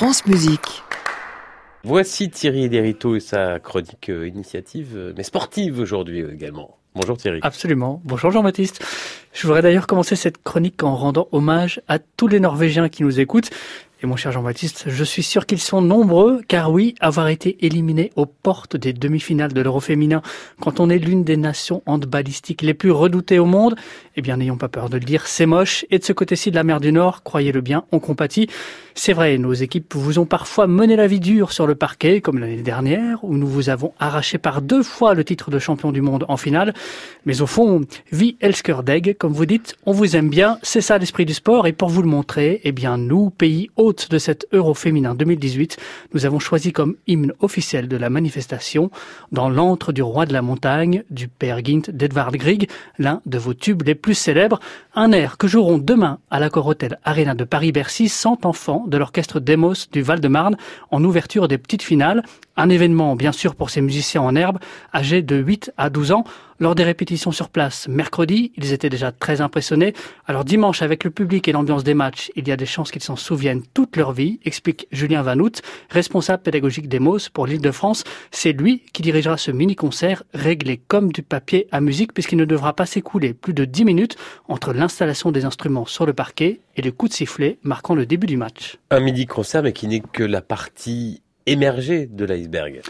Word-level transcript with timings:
France 0.00 0.24
Musique. 0.24 0.82
Voici 1.84 2.30
Thierry 2.30 2.70
Derito 2.70 3.16
et 3.16 3.20
sa 3.20 3.58
chronique 3.60 4.08
euh, 4.08 4.26
initiative, 4.26 4.92
euh, 4.96 5.12
mais 5.14 5.22
sportive 5.22 5.78
aujourd'hui 5.78 6.20
également. 6.20 6.78
Bonjour 6.94 7.18
Thierry. 7.18 7.40
Absolument. 7.42 8.00
Bonjour 8.06 8.30
Jean-Baptiste. 8.30 8.82
Je 9.34 9.46
voudrais 9.46 9.60
d'ailleurs 9.60 9.86
commencer 9.86 10.16
cette 10.16 10.42
chronique 10.42 10.82
en 10.82 10.96
rendant 10.96 11.28
hommage 11.32 11.82
à 11.86 11.98
tous 11.98 12.28
les 12.28 12.40
Norvégiens 12.40 12.88
qui 12.88 13.02
nous 13.02 13.20
écoutent 13.20 13.50
et 14.02 14.06
mon 14.06 14.16
cher 14.16 14.32
Jean-Baptiste, 14.32 14.84
je 14.86 15.04
suis 15.04 15.22
sûr 15.22 15.44
qu'ils 15.44 15.60
sont 15.60 15.82
nombreux, 15.82 16.40
car 16.48 16.72
oui, 16.72 16.94
avoir 17.00 17.28
été 17.28 17.58
éliminé 17.64 18.10
aux 18.16 18.24
portes 18.24 18.76
des 18.76 18.94
demi-finales 18.94 19.52
de 19.52 19.60
l'Euro 19.60 19.80
féminin, 19.80 20.22
quand 20.58 20.80
on 20.80 20.88
est 20.88 20.98
l'une 20.98 21.22
des 21.22 21.36
nations 21.36 21.82
handballistiques 21.84 22.62
les 22.62 22.72
plus 22.72 22.92
redoutées 22.92 23.38
au 23.38 23.44
monde, 23.44 23.76
eh 24.16 24.22
bien 24.22 24.38
n'ayons 24.38 24.56
pas 24.56 24.68
peur 24.68 24.88
de 24.88 24.96
le 24.96 25.04
dire, 25.04 25.26
c'est 25.26 25.44
moche. 25.44 25.84
Et 25.90 25.98
de 25.98 26.04
ce 26.04 26.14
côté-ci 26.14 26.50
de 26.50 26.56
la 26.56 26.64
mer 26.64 26.80
du 26.80 26.92
Nord, 26.92 27.22
croyez-le 27.22 27.60
bien, 27.60 27.84
on 27.92 27.98
compatit. 27.98 28.48
C'est 28.94 29.12
vrai, 29.12 29.38
nos 29.38 29.52
équipes 29.52 29.94
vous 29.94 30.18
ont 30.18 30.26
parfois 30.26 30.66
mené 30.66 30.96
la 30.96 31.06
vie 31.06 31.20
dure 31.20 31.52
sur 31.52 31.66
le 31.66 31.74
parquet, 31.74 32.20
comme 32.20 32.38
l'année 32.38 32.62
dernière, 32.62 33.22
où 33.22 33.36
nous 33.36 33.46
vous 33.46 33.68
avons 33.68 33.92
arraché 33.98 34.38
par 34.38 34.62
deux 34.62 34.82
fois 34.82 35.14
le 35.14 35.24
titre 35.24 35.50
de 35.50 35.58
champion 35.58 35.92
du 35.92 36.00
monde 36.00 36.24
en 36.28 36.36
finale. 36.36 36.74
Mais 37.26 37.40
au 37.42 37.46
fond, 37.46 37.82
vie 38.12 38.36
Elskerdeg, 38.40 39.16
comme 39.18 39.32
vous 39.32 39.46
dites, 39.46 39.76
on 39.84 39.92
vous 39.92 40.16
aime 40.16 40.28
bien, 40.28 40.58
c'est 40.62 40.80
ça 40.80 40.98
l'esprit 40.98 41.26
du 41.26 41.34
sport, 41.34 41.66
et 41.66 41.72
pour 41.72 41.88
vous 41.90 42.02
le 42.02 42.08
montrer, 42.08 42.60
eh 42.64 42.72
bien 42.72 42.96
nous, 42.96 43.30
pays 43.30 43.70
de 43.92 44.18
cet 44.18 44.46
Euro 44.52 44.74
féminin 44.74 45.14
2018, 45.14 45.76
nous 46.14 46.26
avons 46.26 46.38
choisi 46.38 46.72
comme 46.72 46.96
hymne 47.06 47.32
officiel 47.40 47.88
de 47.88 47.96
la 47.96 48.10
manifestation, 48.10 48.90
dans 49.32 49.48
l'antre 49.48 49.92
du 49.92 50.02
roi 50.02 50.26
de 50.26 50.32
la 50.32 50.42
montagne, 50.42 51.02
du 51.10 51.28
père 51.28 51.64
Gint 51.64 51.90
d'Edvard 51.90 52.32
Grieg, 52.32 52.68
l'un 52.98 53.20
de 53.26 53.38
vos 53.38 53.54
tubes 53.54 53.82
les 53.82 53.94
plus 53.94 54.14
célèbres, 54.14 54.60
un 54.94 55.12
air 55.12 55.38
que 55.38 55.48
joueront 55.48 55.78
demain 55.78 56.18
à 56.30 56.38
l'accord 56.38 56.66
Hotel 56.66 56.98
Arena 57.04 57.34
de 57.34 57.44
Paris-Bercy 57.44 58.08
100 58.08 58.46
enfants 58.46 58.84
de 58.86 58.96
l'orchestre 58.96 59.40
Demos 59.40 59.88
du 59.90 60.02
Val-de-Marne 60.02 60.56
en 60.90 61.02
ouverture 61.02 61.48
des 61.48 61.58
petites 61.58 61.82
finales 61.82 62.22
un 62.60 62.68
événement, 62.68 63.16
bien 63.16 63.32
sûr, 63.32 63.54
pour 63.54 63.70
ces 63.70 63.80
musiciens 63.80 64.20
en 64.22 64.36
herbe, 64.36 64.58
âgés 64.94 65.22
de 65.22 65.36
8 65.36 65.72
à 65.76 65.88
12 65.88 66.12
ans. 66.12 66.24
Lors 66.58 66.74
des 66.74 66.84
répétitions 66.84 67.32
sur 67.32 67.48
place 67.48 67.88
mercredi, 67.88 68.52
ils 68.54 68.74
étaient 68.74 68.90
déjà 68.90 69.12
très 69.12 69.40
impressionnés. 69.40 69.94
Alors 70.26 70.44
dimanche, 70.44 70.82
avec 70.82 71.04
le 71.04 71.10
public 71.10 71.48
et 71.48 71.52
l'ambiance 71.52 71.84
des 71.84 71.94
matchs, 71.94 72.30
il 72.36 72.46
y 72.46 72.52
a 72.52 72.56
des 72.58 72.66
chances 72.66 72.90
qu'ils 72.90 73.02
s'en 73.02 73.16
souviennent 73.16 73.62
toute 73.72 73.96
leur 73.96 74.12
vie, 74.12 74.40
explique 74.44 74.86
Julien 74.92 75.22
Vanout, 75.22 75.62
responsable 75.88 76.42
pédagogique 76.42 76.86
des 76.86 76.98
MOS 76.98 77.30
pour 77.32 77.46
l'île 77.46 77.62
de 77.62 77.70
France. 77.70 78.04
C'est 78.30 78.52
lui 78.52 78.82
qui 78.92 79.00
dirigera 79.00 79.38
ce 79.38 79.50
mini-concert 79.50 80.22
réglé 80.34 80.76
comme 80.76 81.12
du 81.12 81.22
papier 81.22 81.66
à 81.72 81.80
musique 81.80 82.12
puisqu'il 82.12 82.36
ne 82.36 82.44
devra 82.44 82.74
pas 82.74 82.84
s'écouler 82.84 83.32
plus 83.32 83.54
de 83.54 83.64
10 83.64 83.86
minutes 83.86 84.16
entre 84.46 84.74
l'installation 84.74 85.32
des 85.32 85.46
instruments 85.46 85.86
sur 85.86 86.04
le 86.04 86.12
parquet 86.12 86.60
et 86.76 86.82
le 86.82 86.92
coup 86.92 87.08
de 87.08 87.14
sifflet 87.14 87.58
marquant 87.62 87.94
le 87.94 88.04
début 88.04 88.26
du 88.26 88.36
match. 88.36 88.76
Un 88.90 89.00
mini-concert 89.00 89.62
mais 89.62 89.72
qui 89.72 89.86
n'est 89.86 90.00
que 90.00 90.24
la 90.24 90.42
partie 90.42 91.22
émerger 91.50 92.06
de 92.06 92.24
l'iceberg. 92.24 92.80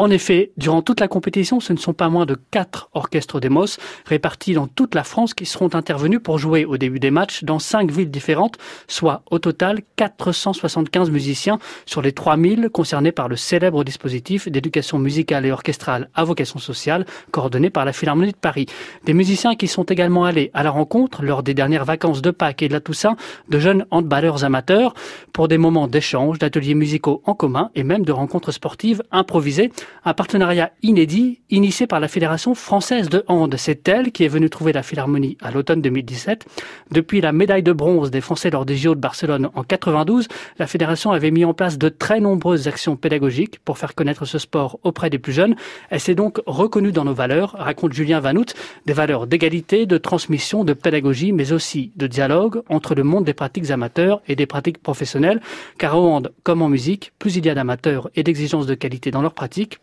En 0.00 0.08
effet, 0.08 0.52
durant 0.56 0.80
toute 0.80 0.98
la 0.98 1.08
compétition, 1.08 1.60
ce 1.60 1.74
ne 1.74 1.78
sont 1.78 1.92
pas 1.92 2.08
moins 2.08 2.24
de 2.24 2.34
quatre 2.50 2.88
orchestres 2.94 3.38
d'Emos 3.38 3.76
répartis 4.06 4.54
dans 4.54 4.66
toute 4.66 4.94
la 4.94 5.04
France 5.04 5.34
qui 5.34 5.44
seront 5.44 5.74
intervenus 5.74 6.20
pour 6.24 6.38
jouer 6.38 6.64
au 6.64 6.78
début 6.78 6.98
des 6.98 7.10
matchs 7.10 7.44
dans 7.44 7.58
cinq 7.58 7.90
villes 7.90 8.10
différentes, 8.10 8.56
soit 8.88 9.22
au 9.30 9.38
total 9.38 9.80
475 9.96 11.10
musiciens 11.10 11.58
sur 11.84 12.00
les 12.00 12.12
3000 12.12 12.70
concernés 12.72 13.12
par 13.12 13.28
le 13.28 13.36
célèbre 13.36 13.84
dispositif 13.84 14.48
d'éducation 14.48 14.98
musicale 14.98 15.44
et 15.44 15.52
orchestrale 15.52 16.08
à 16.14 16.24
vocation 16.24 16.58
sociale 16.58 17.04
coordonné 17.30 17.68
par 17.68 17.84
la 17.84 17.92
Philharmonie 17.92 18.32
de 18.32 18.38
Paris. 18.38 18.64
Des 19.04 19.12
musiciens 19.12 19.54
qui 19.54 19.68
sont 19.68 19.84
également 19.84 20.24
allés 20.24 20.50
à 20.54 20.62
la 20.62 20.70
rencontre 20.70 21.22
lors 21.22 21.42
des 21.42 21.52
dernières 21.52 21.84
vacances 21.84 22.22
de 22.22 22.30
Pâques 22.30 22.62
et 22.62 22.68
de 22.68 22.72
la 22.72 22.80
Toussaint 22.80 23.16
de 23.50 23.58
jeunes 23.58 23.84
handballeurs 23.90 24.44
amateurs 24.44 24.94
pour 25.34 25.46
des 25.46 25.58
moments 25.58 25.88
d'échange, 25.88 26.38
d'ateliers 26.38 26.72
musicaux 26.72 27.20
en 27.26 27.34
commun 27.34 27.70
et 27.74 27.84
même 27.84 28.06
de 28.06 28.12
rencontres 28.12 28.50
sportives 28.50 29.02
improvisées 29.12 29.70
un 30.04 30.14
partenariat 30.14 30.72
inédit 30.82 31.40
initié 31.50 31.86
par 31.86 32.00
la 32.00 32.08
Fédération 32.08 32.54
française 32.54 33.08
de 33.08 33.24
hand. 33.28 33.54
C'est 33.58 33.86
elle 33.88 34.12
qui 34.12 34.24
est 34.24 34.28
venue 34.28 34.48
trouver 34.48 34.72
la 34.72 34.82
Philharmonie 34.82 35.36
à 35.42 35.50
l'automne 35.50 35.82
2017. 35.82 36.46
Depuis 36.90 37.20
la 37.20 37.32
médaille 37.32 37.62
de 37.62 37.72
bronze 37.72 38.10
des 38.10 38.20
Français 38.20 38.50
lors 38.50 38.64
des 38.64 38.76
JO 38.76 38.94
de 38.94 39.00
Barcelone 39.00 39.50
en 39.54 39.62
92, 39.62 40.28
la 40.58 40.66
Fédération 40.66 41.10
avait 41.12 41.30
mis 41.30 41.44
en 41.44 41.54
place 41.54 41.78
de 41.78 41.88
très 41.88 42.20
nombreuses 42.20 42.68
actions 42.68 42.96
pédagogiques 42.96 43.58
pour 43.64 43.78
faire 43.78 43.94
connaître 43.94 44.24
ce 44.24 44.38
sport 44.38 44.78
auprès 44.82 45.10
des 45.10 45.18
plus 45.18 45.32
jeunes. 45.32 45.54
Elle 45.90 46.00
s'est 46.00 46.14
donc 46.14 46.40
reconnue 46.46 46.92
dans 46.92 47.04
nos 47.04 47.14
valeurs, 47.14 47.54
raconte 47.58 47.92
Julien 47.92 48.20
Vanout, 48.20 48.54
des 48.86 48.92
valeurs 48.92 49.26
d'égalité, 49.26 49.86
de 49.86 49.98
transmission, 49.98 50.64
de 50.64 50.72
pédagogie, 50.72 51.32
mais 51.32 51.52
aussi 51.52 51.92
de 51.96 52.06
dialogue 52.06 52.62
entre 52.68 52.94
le 52.94 53.02
monde 53.02 53.24
des 53.24 53.34
pratiques 53.34 53.70
amateurs 53.70 54.22
et 54.28 54.36
des 54.36 54.46
pratiques 54.46 54.82
professionnelles. 54.82 55.40
Car 55.78 55.98
au 55.98 56.08
hand, 56.08 56.32
comme 56.42 56.62
en 56.62 56.68
musique, 56.68 57.12
plus 57.18 57.36
il 57.36 57.46
y 57.46 57.50
a 57.50 57.54
d'amateurs 57.54 58.10
et 58.16 58.22
d'exigences 58.22 58.66
de 58.66 58.74
qualité 58.74 59.10
dans 59.10 59.22
leurs 59.22 59.34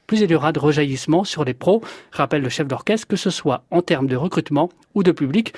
plus 0.08 0.22
il 0.22 0.32
y 0.32 0.36
aura 0.36 0.52
de 0.52 0.60
rejaillissement 0.60 1.24
sur 1.24 1.44
les 1.46 1.54
pros, 1.54 1.82
rappelle 2.12 2.42
le 2.42 2.50
chef 2.50 2.68
d'orchestre, 2.68 3.08
que 3.08 3.16
ce 3.16 3.30
soit 3.30 3.64
en 3.72 3.82
termes 3.82 4.08
de 4.08 4.16
recrutement 4.16 4.70
ou 4.96 5.04
de 5.04 5.12
public. 5.12 5.54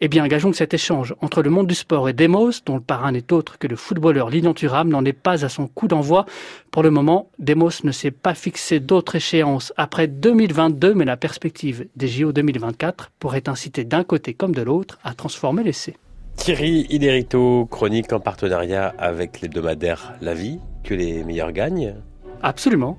Eh 0.00 0.08
bien, 0.08 0.26
gageons 0.26 0.50
que 0.50 0.56
cet 0.56 0.74
échange 0.74 1.14
entre 1.20 1.42
le 1.42 1.50
monde 1.50 1.66
du 1.66 1.74
sport 1.74 2.08
et 2.08 2.12
Demos, 2.12 2.50
dont 2.66 2.74
le 2.74 2.80
parrain 2.80 3.12
n'est 3.12 3.32
autre 3.32 3.58
que 3.58 3.66
le 3.66 3.76
footballeur 3.76 4.28
Lilian 4.28 4.52
Thuram, 4.52 4.88
n'en 4.88 5.04
est 5.04 5.12
pas 5.12 5.44
à 5.44 5.48
son 5.48 5.66
coup 5.66 5.88
d'envoi. 5.88 6.26
Pour 6.70 6.82
le 6.82 6.90
moment, 6.90 7.30
Demos 7.38 7.70
ne 7.84 7.92
s'est 7.92 8.10
pas 8.10 8.34
fixé 8.34 8.80
d'autres 8.80 9.16
échéances 9.16 9.72
après 9.76 10.08
2022, 10.08 10.94
mais 10.94 11.04
la 11.04 11.16
perspective 11.16 11.86
des 11.96 12.08
JO 12.08 12.32
2024 12.32 13.12
pourrait 13.18 13.48
inciter 13.48 13.84
d'un 13.84 14.04
côté 14.04 14.34
comme 14.34 14.54
de 14.54 14.62
l'autre 14.62 14.98
à 15.04 15.14
transformer 15.14 15.62
l'essai. 15.62 15.96
Thierry 16.36 16.86
Iderito, 16.90 17.66
chronique 17.70 18.12
en 18.12 18.20
partenariat 18.20 18.94
avec 18.98 19.40
l'hebdomadaire 19.40 20.14
La 20.20 20.34
Vie, 20.34 20.58
que 20.82 20.94
les 20.94 21.24
meilleurs 21.24 21.52
gagnent 21.52 21.94
Absolument 22.42 22.98